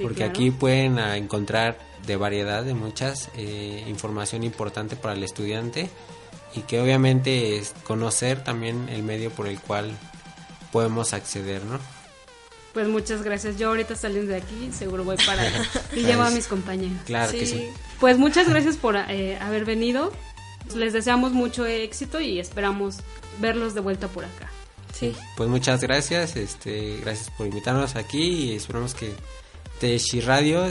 porque 0.00 0.24
aquí 0.24 0.50
pueden 0.50 0.98
encontrar 0.98 1.78
de 2.06 2.16
variedad, 2.16 2.62
de 2.62 2.74
muchas, 2.74 3.30
eh, 3.36 3.84
información 3.88 4.44
importante 4.44 4.94
para 4.94 5.14
el 5.14 5.24
estudiante 5.24 5.88
y 6.54 6.60
que 6.60 6.80
obviamente 6.80 7.56
es 7.56 7.74
conocer 7.84 8.44
también 8.44 8.88
el 8.88 9.02
medio 9.02 9.30
por 9.30 9.46
el 9.48 9.58
cual 9.58 9.96
podemos 10.70 11.12
acceder, 11.12 11.64
¿no? 11.64 11.78
Pues 12.72 12.88
muchas 12.88 13.22
gracias. 13.22 13.58
Yo 13.58 13.68
ahorita 13.68 13.96
saliendo 13.96 14.32
de 14.32 14.38
aquí, 14.38 14.70
seguro 14.70 15.02
voy 15.02 15.16
para 15.16 15.42
y 15.94 16.02
llevo 16.02 16.22
a 16.22 16.30
mis 16.30 16.46
compañeros. 16.46 16.98
Claro 17.06 17.32
que 17.32 17.46
sí. 17.46 17.68
Pues 18.00 18.18
muchas 18.18 18.48
gracias 18.48 18.76
por 18.76 18.96
eh, 18.96 19.38
haber 19.40 19.64
venido. 19.64 20.12
Les 20.74 20.92
deseamos 20.92 21.32
mucho 21.32 21.64
éxito 21.64 22.20
y 22.20 22.38
esperamos 22.38 22.98
verlos 23.40 23.72
de 23.72 23.80
vuelta 23.80 24.08
por 24.08 24.24
acá. 24.24 24.45
Sí. 24.98 25.14
Pues 25.36 25.48
muchas 25.48 25.82
gracias, 25.82 26.36
este, 26.36 26.98
gracias 27.02 27.30
por 27.30 27.46
invitarnos 27.46 27.96
aquí 27.96 28.22
y 28.22 28.56
esperamos 28.56 28.94
que 28.94 29.12
Teshi 29.78 30.20
Radio 30.20 30.64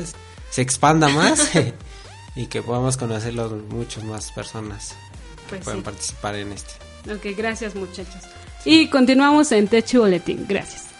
se 0.49 0.61
expanda 0.61 1.09
más 1.09 1.51
y 2.35 2.47
que 2.47 2.61
podamos 2.61 2.97
conocerlos 2.97 3.51
muchas 3.69 4.03
más 4.03 4.31
personas 4.31 4.95
que 5.35 5.49
pues 5.49 5.63
puedan 5.63 5.83
participar 5.83 6.35
en 6.35 6.53
este. 6.53 6.73
Ok, 7.11 7.37
gracias 7.37 7.75
muchachos. 7.75 8.23
Y 8.65 8.89
continuamos 8.89 9.51
en 9.51 9.67
Techi 9.67 9.97
Boletín. 9.97 10.45
Gracias. 10.47 10.94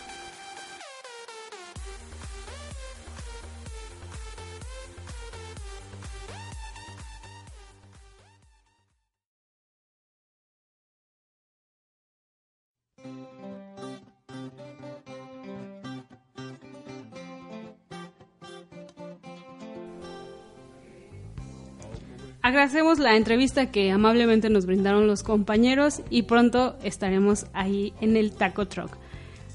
Agradecemos 22.46 23.00
la 23.00 23.18
entrevista 23.18 23.72
que 23.72 23.90
amablemente 23.90 24.52
nos 24.52 24.68
brindaron 24.68 25.08
los 25.08 25.24
compañeros 25.24 26.04
y 26.12 26.22
pronto 26.22 26.76
estaremos 26.84 27.48
ahí 27.54 27.92
en 28.02 28.16
el 28.16 28.34
Taco 28.34 28.68
Truck. 28.68 28.96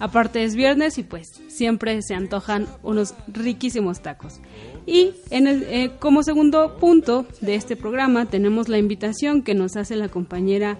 Aparte 0.01 0.43
es 0.43 0.57
viernes 0.57 0.99
y 0.99 1.05
pues 1.05 1.41
siempre 1.47 2.03
se 2.03 2.17
antojan 2.17 2.67
unos 2.83 3.15
riquísimos 3.29 4.01
tacos. 4.01 4.41
Y 4.87 5.13
en 5.31 5.47
el, 5.47 5.63
eh, 5.69 5.93
como 6.01 6.25
segundo 6.25 6.79
punto 6.79 7.27
de 7.41 7.55
este 7.55 7.77
programa 7.77 8.27
tenemos 8.27 8.69
la 8.69 8.79
invitación 8.79 9.43
que 9.43 9.55
nos 9.55 9.77
hace 9.77 9.95
la 9.95 10.09
compañera 10.09 10.77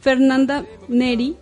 Fernanda 0.00 0.64
Neri 0.86 1.34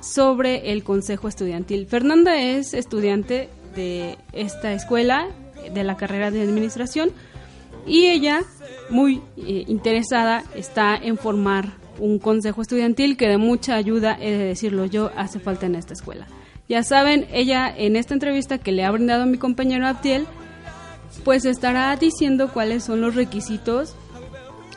sobre 0.00 0.72
el 0.72 0.82
Consejo 0.82 1.28
Estudiantil. 1.28 1.86
Fernanda 1.86 2.40
es 2.40 2.72
estudiante 2.72 3.50
de 3.76 4.16
esta 4.32 4.72
escuela 4.72 5.28
de 5.74 5.84
la 5.84 5.98
carrera 5.98 6.30
de 6.30 6.40
Administración 6.40 7.10
y 7.86 8.06
ella 8.06 8.42
muy 8.90 9.22
eh, 9.36 9.64
interesada 9.66 10.44
está 10.54 10.96
en 10.96 11.16
formar 11.18 11.72
un 11.98 12.18
consejo 12.18 12.62
estudiantil 12.62 13.16
que 13.16 13.28
de 13.28 13.38
mucha 13.38 13.74
ayuda, 13.74 14.16
he 14.20 14.30
de 14.30 14.44
decirlo 14.44 14.84
yo, 14.86 15.10
hace 15.16 15.40
falta 15.40 15.66
en 15.66 15.74
esta 15.74 15.94
escuela. 15.94 16.26
Ya 16.68 16.82
saben, 16.82 17.26
ella 17.32 17.72
en 17.74 17.96
esta 17.96 18.14
entrevista 18.14 18.58
que 18.58 18.72
le 18.72 18.84
ha 18.84 18.90
brindado 18.90 19.26
mi 19.26 19.38
compañero 19.38 19.86
Abdiel, 19.86 20.26
pues 21.24 21.44
estará 21.44 21.96
diciendo 21.96 22.50
cuáles 22.52 22.84
son 22.84 23.00
los 23.00 23.14
requisitos 23.14 23.94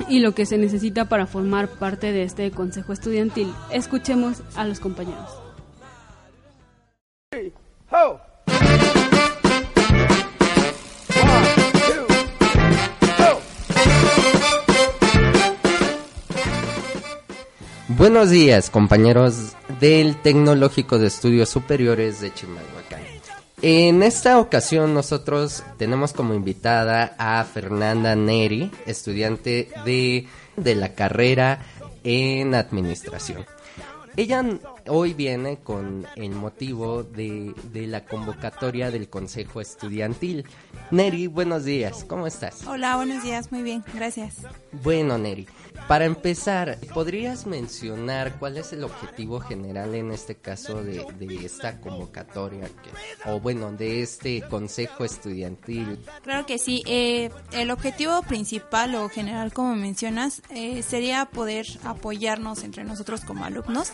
y 0.07 0.19
lo 0.19 0.33
que 0.33 0.45
se 0.45 0.57
necesita 0.57 1.05
para 1.05 1.27
formar 1.27 1.67
parte 1.67 2.11
de 2.11 2.23
este 2.23 2.49
consejo 2.51 2.93
estudiantil. 2.93 3.53
Escuchemos 3.71 4.41
a 4.55 4.65
los 4.65 4.79
compañeros. 4.79 5.29
Buenos 17.97 18.29
días, 18.29 18.69
compañeros 18.69 19.53
del 19.81 20.15
Tecnológico 20.15 20.97
de 20.97 21.07
Estudios 21.07 21.49
Superiores 21.49 22.21
de 22.21 22.33
Chimalhuacán. 22.33 23.01
En 23.61 24.01
esta 24.01 24.39
ocasión 24.39 24.93
nosotros 24.93 25.63
tenemos 25.77 26.13
como 26.13 26.33
invitada 26.33 27.15
a 27.17 27.43
Fernanda 27.43 28.15
Neri, 28.15 28.71
estudiante 28.85 29.69
de, 29.83 30.25
de 30.55 30.75
la 30.75 30.93
carrera 30.93 31.59
en 32.05 32.55
Administración. 32.55 33.45
Ella 34.17 34.43
hoy 34.87 35.13
viene 35.13 35.57
con 35.57 36.05
el 36.15 36.31
motivo 36.31 37.03
de, 37.03 37.53
de, 37.71 37.87
la 37.87 38.03
convocatoria 38.03 38.91
del 38.91 39.07
Consejo 39.07 39.61
Estudiantil. 39.61 40.45
Neri, 40.91 41.27
buenos 41.27 41.63
días, 41.63 42.03
¿cómo 42.03 42.27
estás? 42.27 42.67
Hola, 42.67 42.97
buenos 42.97 43.23
días, 43.23 43.51
muy 43.53 43.63
bien, 43.63 43.85
gracias. 43.93 44.39
Bueno, 44.83 45.17
Neri, 45.17 45.47
para 45.87 46.05
empezar, 46.05 46.77
¿podrías 46.93 47.45
mencionar 47.45 48.39
cuál 48.39 48.57
es 48.57 48.71
el 48.73 48.83
objetivo 48.83 49.39
general 49.39 49.93
en 49.95 50.11
este 50.11 50.35
caso 50.35 50.83
de, 50.83 51.05
esta 51.43 51.79
convocatoria 51.79 52.69
o 53.25 53.39
bueno, 53.39 53.71
de 53.71 54.01
este 54.01 54.41
consejo 54.41 55.03
estudiantil? 55.03 55.99
Claro 56.23 56.45
que 56.45 56.57
sí. 56.57 56.83
Eh, 56.85 57.29
el 57.51 57.71
objetivo 57.71 58.21
principal 58.23 58.95
o 58.95 59.09
general, 59.09 59.53
como 59.53 59.75
mencionas, 59.75 60.41
eh, 60.49 60.81
sería 60.83 61.25
poder 61.25 61.67
apoyarnos 61.83 62.63
entre 62.63 62.83
nosotros 62.83 63.21
como 63.21 63.43
alumnos 63.43 63.91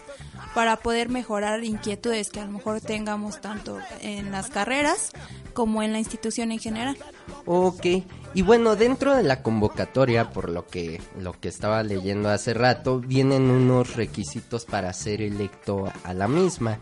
para 0.54 0.78
poder 0.78 1.10
mejorar 1.10 1.64
inquietudes 1.64 2.30
que 2.30 2.40
a 2.40 2.46
lo 2.46 2.52
mejor 2.52 2.82
tengamos 2.82 3.42
tanto 3.42 3.80
en 4.02 4.32
las 4.32 4.50
carreras 4.50 5.12
como 5.54 5.82
en 5.82 5.94
la 5.94 6.00
institución 6.00 6.52
en 6.52 6.60
general. 6.60 6.98
Ok, 7.46 7.86
y 8.38 8.44
bueno, 8.44 8.76
dentro 8.76 9.16
de 9.16 9.24
la 9.24 9.42
convocatoria, 9.42 10.30
por 10.30 10.52
lo 10.52 10.68
que, 10.68 11.02
lo 11.20 11.34
que 11.34 11.48
estaba 11.48 11.82
leyendo 11.82 12.30
hace 12.30 12.54
rato, 12.54 13.00
vienen 13.00 13.50
unos 13.50 13.96
requisitos 13.96 14.64
para 14.64 14.94
ser 14.94 15.24
electo 15.24 15.92
a 16.04 16.14
la 16.14 16.28
misma. 16.28 16.78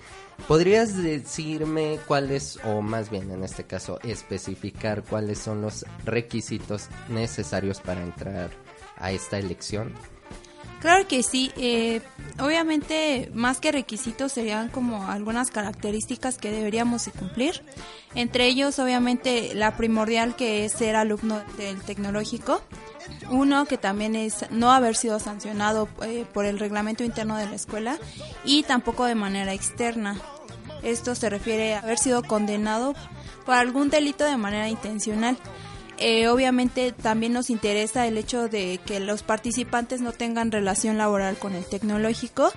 ¿Podrías 0.50 1.02
decirme 1.02 1.98
cuáles, 2.08 2.60
o 2.66 2.82
más 2.82 3.10
bien 3.10 3.32
en 3.32 3.46
este 3.46 3.64
caso, 3.64 4.02
especificar 4.04 5.04
cuáles 5.04 5.40
son 5.40 5.62
los 5.62 5.86
requisitos 6.04 6.90
necesarios 7.08 7.80
para 7.80 8.04
entrar 8.04 8.50
a 8.98 9.14
esta 9.14 9.40
elección? 9.40 9.94
Claro 10.82 11.08
que 11.08 11.24
sí. 11.24 11.52
Eh, 11.58 12.02
obviamente, 12.40 13.32
más 13.34 13.60
que 13.60 13.72
requisitos, 13.72 14.32
serían 14.32 14.70
como 14.70 15.08
algunas 15.08 15.50
características 15.50 16.38
que 16.38 16.52
deberíamos 16.52 17.10
cumplir. 17.18 17.64
Entre 18.14 18.46
ellos, 18.46 18.78
obviamente, 18.80 19.56
la 19.56 19.76
primordial 19.76 20.36
que 20.36 20.66
es 20.66 20.74
ser 20.74 20.96
alumno 20.96 21.42
del 21.58 21.82
tecnológico. 21.82 22.62
Uno, 23.30 23.66
que 23.66 23.78
también 23.78 24.16
es 24.16 24.46
no 24.52 24.72
haber 24.72 24.96
sido 24.96 25.20
sancionado 25.20 25.88
eh, 26.04 26.26
por 26.34 26.46
el 26.46 26.60
reglamento 26.60 27.04
interno 27.04 27.38
de 27.38 27.48
la 27.48 27.56
escuela 27.56 27.98
y 28.44 28.64
tampoco 28.64 29.06
de 29.06 29.16
manera 29.16 29.54
externa. 29.54 30.20
Esto 30.84 31.16
se 31.16 31.30
refiere 31.30 31.76
a 31.76 31.80
haber 31.80 31.98
sido 31.98 32.24
condenado 32.24 32.94
por 33.46 33.56
algún 33.56 33.90
delito 33.90 34.24
de 34.24 34.38
manera 34.38 34.70
intencional. 34.70 35.38
Eh, 35.98 36.28
obviamente 36.28 36.92
también 36.92 37.32
nos 37.32 37.50
interesa 37.50 38.06
el 38.06 38.18
hecho 38.18 38.50
de 38.50 38.80
que 38.86 39.00
los 39.00 39.24
participantes 39.24 40.02
no 40.02 40.12
tengan 40.12 40.52
relación 40.52 40.98
laboral 40.98 41.38
con 41.38 41.56
el 41.56 41.64
tecnológico 41.66 42.52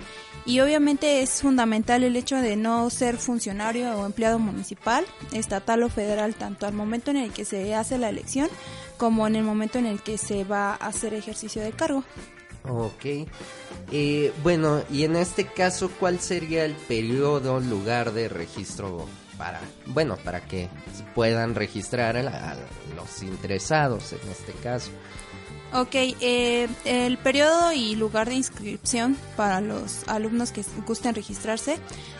y 0.45 0.59
obviamente 0.59 1.21
es 1.21 1.41
fundamental 1.41 2.03
el 2.03 2.15
hecho 2.15 2.35
de 2.35 2.57
no 2.57 2.89
ser 2.89 3.17
funcionario 3.17 3.91
o 3.91 4.05
empleado 4.05 4.39
municipal, 4.39 5.05
estatal 5.31 5.83
o 5.83 5.89
federal, 5.89 6.35
tanto 6.35 6.67
al 6.67 6.73
momento 6.73 7.11
en 7.11 7.17
el 7.17 7.31
que 7.31 7.45
se 7.45 7.75
hace 7.75 7.97
la 7.97 8.09
elección 8.09 8.49
como 8.97 9.25
en 9.27 9.37
el 9.37 9.43
momento 9.43 9.79
en 9.79 9.85
el 9.85 10.01
que 10.01 10.17
se 10.17 10.43
va 10.43 10.71
a 10.71 10.87
hacer 10.87 11.13
ejercicio 11.13 11.61
de 11.61 11.71
cargo. 11.71 12.03
Ok. 12.67 13.27
Eh, 13.91 14.33
bueno, 14.43 14.83
y 14.91 15.03
en 15.03 15.15
este 15.15 15.45
caso, 15.45 15.89
¿cuál 15.99 16.19
sería 16.19 16.65
el 16.65 16.73
periodo, 16.73 17.59
lugar 17.61 18.11
de 18.11 18.27
registro 18.27 19.07
para, 19.39 19.61
bueno, 19.87 20.17
para 20.17 20.41
que 20.41 20.69
puedan 21.15 21.55
registrar 21.55 22.17
a, 22.17 22.55
los 22.95 23.23
interesados 23.23 24.13
en 24.13 24.29
este 24.29 24.51
caso. 24.61 24.91
Ok, 25.71 25.93
eh, 25.93 26.67
el 26.83 27.17
periodo 27.19 27.71
y 27.71 27.95
lugar 27.95 28.27
de 28.27 28.35
inscripción 28.35 29.15
para 29.37 29.61
los 29.61 30.07
alumnos 30.07 30.51
que 30.51 30.63
gusten 30.85 31.15
registrarse 31.15 31.77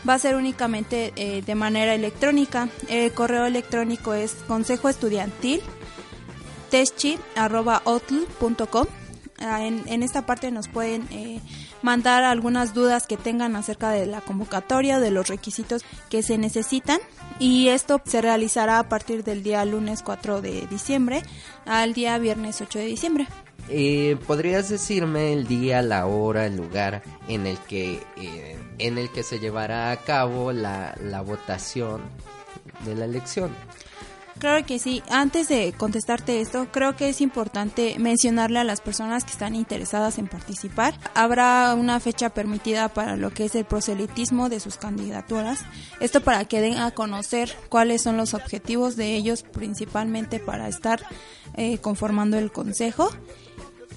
va 0.07 0.13
a 0.13 0.19
ser 0.19 0.35
únicamente 0.35 1.11
eh, 1.15 1.41
de 1.41 1.55
manera 1.55 1.93
electrónica. 1.93 2.69
El 2.87 3.11
correo 3.11 3.45
electrónico 3.45 4.13
es 4.13 4.33
consejo 4.47 4.87
estudiantil 4.87 5.61
ah, 9.39 9.63
En, 9.65 9.83
en, 9.87 10.03
esta 10.03 10.25
parte 10.27 10.51
nos 10.51 10.67
pueden 10.67 11.07
eh, 11.11 11.41
mandar 11.81 12.23
algunas 12.23 12.73
dudas 12.73 13.07
que 13.07 13.17
tengan 13.17 13.55
acerca 13.55 13.91
de 13.91 14.05
la 14.05 14.21
convocatoria, 14.21 14.99
de 14.99 15.11
los 15.11 15.27
requisitos 15.27 15.83
que 16.09 16.23
se 16.23 16.37
necesitan 16.37 16.99
y 17.39 17.69
esto 17.69 18.01
se 18.05 18.21
realizará 18.21 18.79
a 18.79 18.89
partir 18.89 19.23
del 19.23 19.43
día 19.43 19.63
lunes 19.65 20.01
4 20.03 20.41
de 20.41 20.67
diciembre 20.67 21.23
al 21.65 21.93
día 21.93 22.17
viernes 22.17 22.61
8 22.61 22.79
de 22.79 22.85
diciembre. 22.85 23.27
Eh, 23.71 24.17
¿Podrías 24.25 24.67
decirme 24.69 25.31
el 25.31 25.47
día, 25.47 25.83
la 25.83 26.07
hora, 26.07 26.47
el 26.47 26.57
lugar 26.57 27.03
en 27.27 27.45
el 27.45 27.57
que, 27.59 28.01
eh, 28.17 28.57
en 28.79 28.97
el 28.97 29.11
que 29.11 29.21
se 29.21 29.39
llevará 29.39 29.91
a 29.91 29.97
cabo 29.97 30.51
la, 30.51 30.95
la 31.03 31.21
votación 31.21 32.01
de 32.83 32.95
la 32.95 33.05
elección? 33.05 33.51
Claro 34.39 34.65
que 34.65 34.79
sí. 34.79 35.03
Antes 35.09 35.49
de 35.49 35.73
contestarte 35.73 36.39
esto, 36.39 36.67
creo 36.71 36.95
que 36.95 37.09
es 37.09 37.19
importante 37.19 37.97
mencionarle 37.99 38.59
a 38.59 38.63
las 38.63 38.79
personas 38.79 39.25
que 39.25 39.31
están 39.31 39.53
interesadas 39.53 40.17
en 40.17 40.27
participar. 40.27 40.97
Habrá 41.13 41.75
una 41.75 41.99
fecha 41.99 42.29
permitida 42.29 42.87
para 42.87 43.17
lo 43.17 43.31
que 43.31 43.45
es 43.45 43.55
el 43.55 43.65
proselitismo 43.65 44.47
de 44.47 44.61
sus 44.61 44.77
candidaturas. 44.77 45.59
Esto 45.99 46.21
para 46.21 46.45
que 46.45 46.61
den 46.61 46.77
a 46.77 46.91
conocer 46.91 47.53
cuáles 47.67 48.01
son 48.01 48.15
los 48.15 48.33
objetivos 48.33 48.95
de 48.95 49.13
ellos 49.15 49.43
principalmente 49.43 50.39
para 50.39 50.69
estar 50.69 51.05
eh, 51.55 51.79
conformando 51.79 52.37
el 52.37 52.49
consejo. 52.49 53.11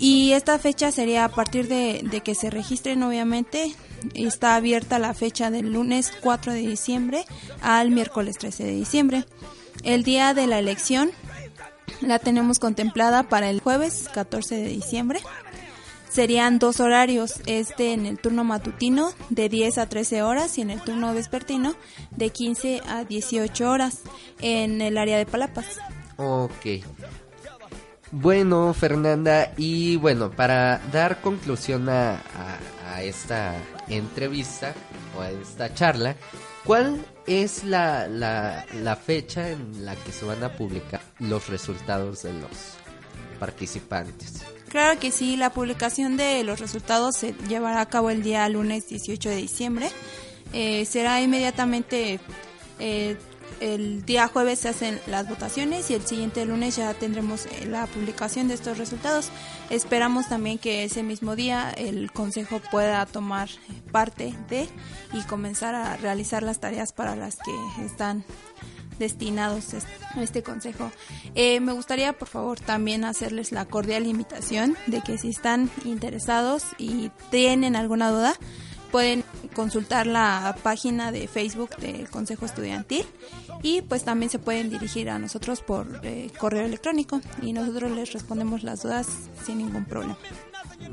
Y 0.00 0.32
esta 0.32 0.58
fecha 0.58 0.90
sería 0.90 1.24
a 1.24 1.28
partir 1.28 1.68
de, 1.68 2.00
de, 2.02 2.20
que 2.20 2.34
se 2.34 2.50
registren, 2.50 3.04
obviamente. 3.04 3.72
Está 4.14 4.56
abierta 4.56 4.98
la 4.98 5.14
fecha 5.14 5.52
del 5.52 5.72
lunes 5.72 6.10
4 6.20 6.52
de 6.52 6.66
diciembre 6.66 7.24
al 7.60 7.92
miércoles 7.92 8.38
13 8.38 8.64
de 8.64 8.72
diciembre. 8.72 9.24
El 9.82 10.04
día 10.04 10.32
de 10.32 10.46
la 10.46 10.58
elección 10.58 11.10
la 12.00 12.18
tenemos 12.18 12.58
contemplada 12.58 13.24
para 13.24 13.50
el 13.50 13.60
jueves 13.60 14.08
14 14.12 14.56
de 14.56 14.68
diciembre. 14.68 15.20
Serían 16.08 16.58
dos 16.58 16.78
horarios, 16.78 17.40
este 17.46 17.94
en 17.94 18.04
el 18.06 18.18
turno 18.18 18.44
matutino 18.44 19.12
de 19.30 19.48
10 19.48 19.78
a 19.78 19.88
13 19.88 20.22
horas 20.22 20.58
y 20.58 20.60
en 20.60 20.70
el 20.70 20.82
turno 20.82 21.14
vespertino 21.14 21.74
de 22.10 22.28
15 22.28 22.82
a 22.86 23.04
18 23.04 23.70
horas 23.70 24.02
en 24.40 24.82
el 24.82 24.98
área 24.98 25.16
de 25.16 25.26
Palapas. 25.26 25.78
Ok. 26.18 26.84
Bueno, 28.10 28.74
Fernanda, 28.74 29.52
y 29.56 29.96
bueno, 29.96 30.30
para 30.30 30.82
dar 30.92 31.22
conclusión 31.22 31.88
a, 31.88 32.16
a, 32.16 32.94
a 32.94 33.02
esta 33.02 33.54
entrevista 33.88 34.74
o 35.16 35.22
a 35.22 35.30
esta 35.30 35.72
charla, 35.72 36.14
¿cuál 36.64 37.04
es 37.26 37.64
la, 37.64 38.08
la, 38.08 38.66
la, 38.82 38.96
fecha 38.96 39.50
en 39.50 39.84
la 39.84 39.94
que 39.96 40.12
se 40.12 40.24
van 40.24 40.42
a 40.42 40.52
publicar 40.52 41.00
los 41.18 41.48
resultados 41.48 42.22
de 42.22 42.32
los 42.32 42.50
participantes. 43.42 44.44
Claro 44.68 45.00
que 45.00 45.10
sí, 45.10 45.36
la 45.36 45.50
publicación 45.50 46.16
de 46.16 46.44
los 46.44 46.60
resultados 46.60 47.16
se 47.16 47.34
llevará 47.48 47.80
a 47.80 47.88
cabo 47.88 48.08
el 48.10 48.22
día 48.22 48.48
lunes 48.48 48.88
18 48.88 49.30
de 49.30 49.36
diciembre. 49.36 49.90
Eh, 50.52 50.84
será 50.84 51.20
inmediatamente 51.20 52.20
eh, 52.78 53.16
el 53.62 54.04
día 54.04 54.26
jueves 54.26 54.58
se 54.58 54.70
hacen 54.70 55.00
las 55.06 55.28
votaciones 55.28 55.88
y 55.90 55.94
el 55.94 56.04
siguiente 56.04 56.44
lunes 56.44 56.76
ya 56.76 56.92
tendremos 56.94 57.46
eh, 57.46 57.66
la 57.66 57.86
publicación 57.86 58.48
de 58.48 58.54
estos 58.54 58.76
resultados. 58.76 59.30
Esperamos 59.70 60.28
también 60.28 60.58
que 60.58 60.82
ese 60.82 61.04
mismo 61.04 61.36
día 61.36 61.70
el 61.70 62.10
Consejo 62.10 62.60
pueda 62.72 63.06
tomar 63.06 63.48
parte 63.92 64.34
de 64.48 64.68
y 65.12 65.20
comenzar 65.22 65.76
a 65.76 65.96
realizar 65.96 66.42
las 66.42 66.58
tareas 66.58 66.92
para 66.92 67.14
las 67.14 67.36
que 67.36 67.84
están 67.84 68.24
destinados 68.98 69.74
a 70.14 70.22
este 70.22 70.42
consejo. 70.42 70.90
Eh, 71.34 71.60
me 71.60 71.72
gustaría, 71.72 72.12
por 72.12 72.28
favor, 72.28 72.60
también 72.60 73.04
hacerles 73.04 73.52
la 73.52 73.64
cordial 73.64 74.06
invitación 74.06 74.76
de 74.86 75.00
que 75.02 75.18
si 75.18 75.28
están 75.28 75.70
interesados 75.84 76.64
y 76.78 77.10
tienen 77.30 77.76
alguna 77.76 78.10
duda, 78.10 78.34
pueden 78.92 79.24
consultar 79.54 80.06
la 80.06 80.54
página 80.62 81.10
de 81.10 81.26
Facebook 81.26 81.76
del 81.78 82.08
Consejo 82.08 82.46
Estudiantil 82.46 83.04
y 83.62 83.82
pues 83.82 84.04
también 84.04 84.30
se 84.30 84.38
pueden 84.38 84.70
dirigir 84.70 85.10
a 85.10 85.18
nosotros 85.18 85.62
por 85.62 86.00
eh, 86.02 86.30
correo 86.38 86.64
electrónico 86.64 87.20
y 87.40 87.52
nosotros 87.52 87.90
les 87.90 88.12
respondemos 88.12 88.62
las 88.62 88.82
dudas 88.82 89.08
sin 89.44 89.58
ningún 89.58 89.86
problema. 89.86 90.16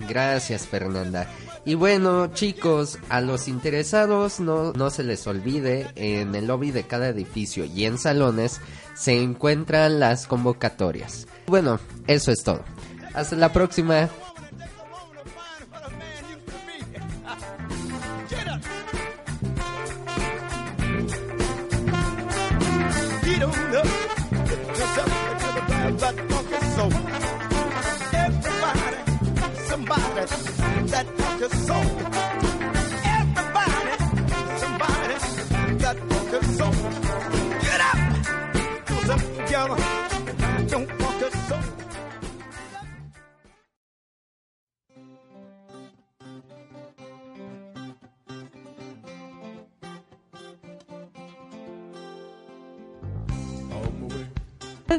Gracias 0.08 0.66
Fernanda. 0.66 1.30
Y 1.66 1.76
bueno 1.76 2.28
chicos, 2.34 2.98
a 3.10 3.22
los 3.22 3.48
interesados 3.48 4.40
no, 4.40 4.72
no 4.74 4.90
se 4.90 5.04
les 5.04 5.28
olvide, 5.28 5.88
en 5.96 6.34
el 6.36 6.48
lobby 6.48 6.72
de 6.72 6.84
cada 6.84 7.10
edificio 7.10 7.66
y 7.66 7.86
en 7.86 7.98
salones 7.98 8.62
se 8.96 9.22
encuentran 9.22 10.00
las 10.00 10.26
convocatorias. 10.26 11.28
Bueno, 11.48 11.80
eso 12.08 12.32
es 12.32 12.44
todo. 12.44 12.64
Hasta 13.14 13.36
la 13.36 13.52
próxima. 13.52 14.10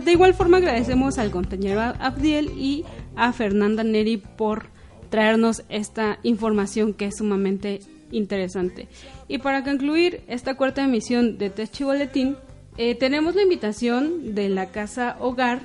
De 0.05 0.13
igual 0.13 0.35
forma 0.35 0.57
agradecemos 0.57 1.19
al 1.19 1.31
compañero 1.31 1.81
Abdiel 1.81 2.51
y 2.57 2.85
a 3.17 3.33
Fernanda 3.33 3.85
Neri 3.85 4.17
por 4.17 4.67
traernos 5.11 5.63
esta 5.69 6.19
información 6.23 6.95
que 6.95 7.07
es 7.07 7.19
sumamente 7.19 7.81
interesante. 8.11 8.89
Y 9.29 9.39
para 9.39 9.63
concluir 9.63 10.23
esta 10.27 10.57
cuarta 10.57 10.83
emisión 10.83 11.39
de 11.39 11.51
Techi 11.51 11.85
Boletín, 11.85 12.37
eh, 12.79 12.95
tenemos 12.95 13.35
la 13.35 13.43
invitación 13.43 14.35
de 14.35 14.49
la 14.49 14.71
Casa 14.71 15.17
Hogar, 15.21 15.61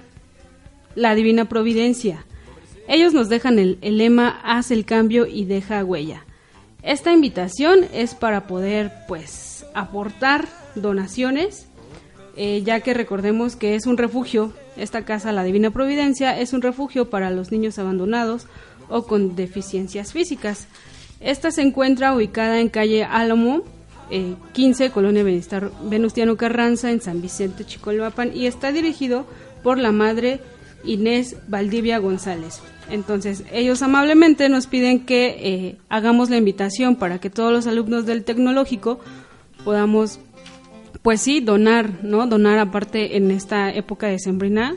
la 0.95 1.15
Divina 1.15 1.45
Providencia. 1.45 2.25
Ellos 2.87 3.13
nos 3.13 3.29
dejan 3.29 3.57
el, 3.57 3.77
el 3.81 3.97
lema 3.97 4.41
Haz 4.43 4.71
el 4.71 4.85
cambio 4.85 5.25
y 5.25 5.45
deja 5.45 5.83
huella. 5.83 6.25
Esta 6.83 7.13
invitación 7.13 7.85
es 7.93 8.13
para 8.13 8.45
poder 8.45 8.91
pues 9.07 9.65
aportar 9.73 10.47
donaciones 10.75 11.67
eh, 12.37 12.63
ya 12.63 12.81
que 12.81 12.93
recordemos 12.93 13.55
que 13.55 13.75
es 13.75 13.85
un 13.85 13.97
refugio, 13.97 14.51
esta 14.75 15.05
casa, 15.05 15.31
la 15.31 15.43
Divina 15.43 15.71
Providencia, 15.71 16.37
es 16.37 16.51
un 16.51 16.61
refugio 16.61 17.09
para 17.09 17.31
los 17.31 17.49
niños 17.49 17.79
abandonados 17.79 18.47
o 18.89 19.03
con 19.05 19.35
deficiencias 19.35 20.13
físicas. 20.13 20.67
Esta 21.19 21.51
se 21.51 21.61
encuentra 21.61 22.13
ubicada 22.13 22.59
en 22.59 22.69
calle 22.69 23.03
Álamo, 23.03 23.63
15, 24.53 24.85
eh, 24.85 24.91
Colonia 24.91 25.23
Venustiano 25.83 26.37
Carranza, 26.37 26.91
en 26.91 27.01
San 27.01 27.21
Vicente, 27.21 27.65
Chicolvapan, 27.65 28.35
y 28.35 28.45
está 28.45 28.71
dirigido 28.71 29.25
por 29.63 29.79
la 29.79 29.91
madre 29.91 30.39
Inés 30.83 31.37
Valdivia 31.47 31.97
González. 31.97 32.61
Entonces, 32.89 33.43
ellos 33.51 33.81
amablemente 33.81 34.47
nos 34.49 34.67
piden 34.67 35.05
que 35.05 35.37
eh, 35.39 35.77
hagamos 35.89 36.29
la 36.29 36.37
invitación 36.37 36.95
para 36.95 37.19
que 37.19 37.31
todos 37.31 37.51
los 37.51 37.65
alumnos 37.65 38.05
del 38.05 38.23
tecnológico 38.23 38.99
podamos 39.63 40.19
pues 41.01 41.21
sí, 41.21 41.39
donar, 41.39 42.03
¿no? 42.03 42.25
Donar 42.25 42.57
aparte 42.57 43.15
en 43.15 43.29
esta 43.29 43.71
época 43.71 44.07
de 44.07 44.17
sembrina. 44.17 44.75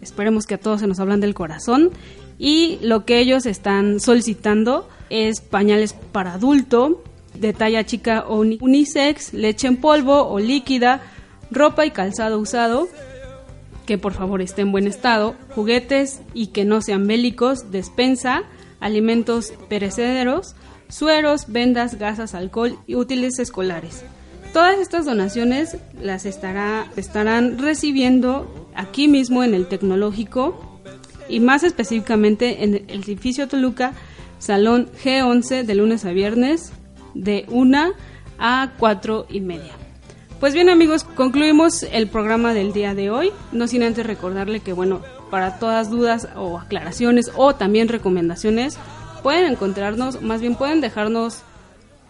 Esperemos 0.00 0.46
que 0.46 0.54
a 0.54 0.60
todos 0.60 0.80
se 0.80 0.86
nos 0.86 1.00
hablan 1.00 1.20
del 1.20 1.34
corazón. 1.34 1.90
Y 2.38 2.78
lo 2.82 3.04
que 3.04 3.18
ellos 3.18 3.46
están 3.46 4.00
solicitando 4.00 4.88
es 5.10 5.40
pañales 5.40 5.94
para 5.94 6.34
adulto, 6.34 7.02
de 7.34 7.52
talla 7.52 7.84
chica 7.84 8.24
o 8.26 8.40
unisex, 8.40 9.32
leche 9.32 9.68
en 9.68 9.76
polvo 9.76 10.28
o 10.28 10.38
líquida, 10.38 11.02
ropa 11.50 11.86
y 11.86 11.90
calzado 11.90 12.38
usado, 12.38 12.88
que 13.86 13.98
por 13.98 14.12
favor 14.12 14.42
esté 14.42 14.62
en 14.62 14.72
buen 14.72 14.86
estado, 14.86 15.34
juguetes 15.54 16.20
y 16.34 16.48
que 16.48 16.64
no 16.64 16.80
sean 16.80 17.06
bélicos, 17.06 17.70
despensa, 17.70 18.42
alimentos 18.80 19.52
perecederos, 19.68 20.56
sueros, 20.88 21.46
vendas, 21.48 21.98
gasas, 21.98 22.34
alcohol 22.34 22.78
y 22.86 22.96
útiles 22.96 23.38
escolares. 23.38 24.04
Todas 24.52 24.78
estas 24.78 25.04
donaciones 25.04 25.76
las 26.00 26.24
estará, 26.24 26.86
estarán 26.96 27.58
recibiendo 27.58 28.65
aquí 28.76 29.08
mismo 29.08 29.42
en 29.42 29.54
el 29.54 29.66
tecnológico 29.66 30.80
y 31.28 31.40
más 31.40 31.64
específicamente 31.64 32.64
en 32.64 32.74
el 32.74 33.02
edificio 33.02 33.48
Toluca, 33.48 33.92
Salón 34.38 34.88
G11 35.02 35.64
de 35.64 35.74
lunes 35.74 36.04
a 36.04 36.10
viernes 36.10 36.72
de 37.14 37.46
1 37.48 37.92
a 38.38 38.72
4 38.78 39.26
y 39.30 39.40
media. 39.40 39.72
Pues 40.38 40.52
bien 40.52 40.68
amigos, 40.68 41.04
concluimos 41.04 41.82
el 41.82 42.08
programa 42.08 42.52
del 42.52 42.72
día 42.72 42.94
de 42.94 43.10
hoy, 43.10 43.32
no 43.52 43.66
sin 43.66 43.82
antes 43.82 44.06
recordarle 44.06 44.60
que 44.60 44.74
bueno, 44.74 45.00
para 45.30 45.58
todas 45.58 45.90
dudas 45.90 46.28
o 46.36 46.58
aclaraciones 46.58 47.30
o 47.36 47.54
también 47.54 47.88
recomendaciones, 47.88 48.78
pueden 49.22 49.50
encontrarnos, 49.50 50.20
más 50.22 50.40
bien 50.40 50.54
pueden 50.54 50.80
dejarnos 50.80 51.42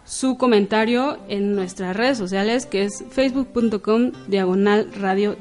su 0.05 0.37
comentario 0.37 1.19
en 1.29 1.55
nuestras 1.55 1.97
redes 1.97 2.19
sociales 2.19 2.67
que 2.67 2.85
es 2.85 3.05
facebook.com 3.11 4.13
diagonal 4.29 4.93
radio. 4.95 5.37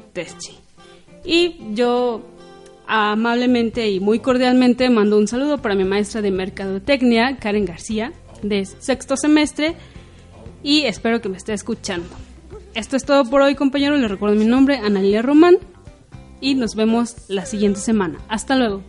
Y 1.26 1.56
yo 1.74 2.22
amablemente 2.86 3.90
y 3.90 3.98
muy 3.98 4.20
cordialmente 4.20 4.88
mando 4.90 5.18
un 5.18 5.26
saludo 5.26 5.58
para 5.58 5.74
mi 5.74 5.84
maestra 5.84 6.22
de 6.22 6.30
mercadotecnia, 6.30 7.36
Karen 7.38 7.64
García, 7.64 8.12
de 8.42 8.64
sexto 8.64 9.16
semestre, 9.16 9.74
y 10.62 10.82
espero 10.82 11.20
que 11.20 11.28
me 11.28 11.36
esté 11.36 11.52
escuchando. 11.52 12.08
Esto 12.74 12.96
es 12.96 13.04
todo 13.04 13.24
por 13.24 13.40
hoy, 13.40 13.54
compañeros. 13.54 13.98
Les 13.98 14.10
recuerdo 14.10 14.36
mi 14.36 14.44
nombre, 14.44 14.76
Analia 14.78 15.22
Román, 15.22 15.56
y 16.40 16.54
nos 16.54 16.74
vemos 16.74 17.16
la 17.28 17.44
siguiente 17.44 17.80
semana. 17.80 18.18
Hasta 18.28 18.54
luego. 18.54 18.82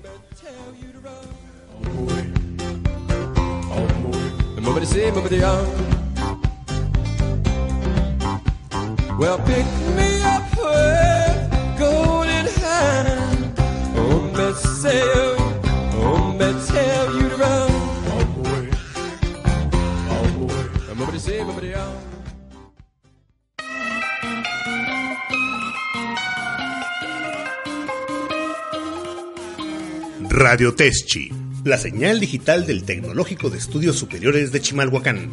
Radio 30.40 30.76
Teschi, 30.76 31.32
la 31.64 31.78
señal 31.78 32.20
digital 32.20 32.66
del 32.68 32.84
Tecnológico 32.84 33.50
de 33.50 33.58
Estudios 33.58 33.96
Superiores 33.98 34.52
de 34.52 34.62
Chimalhuacán. 34.62 35.32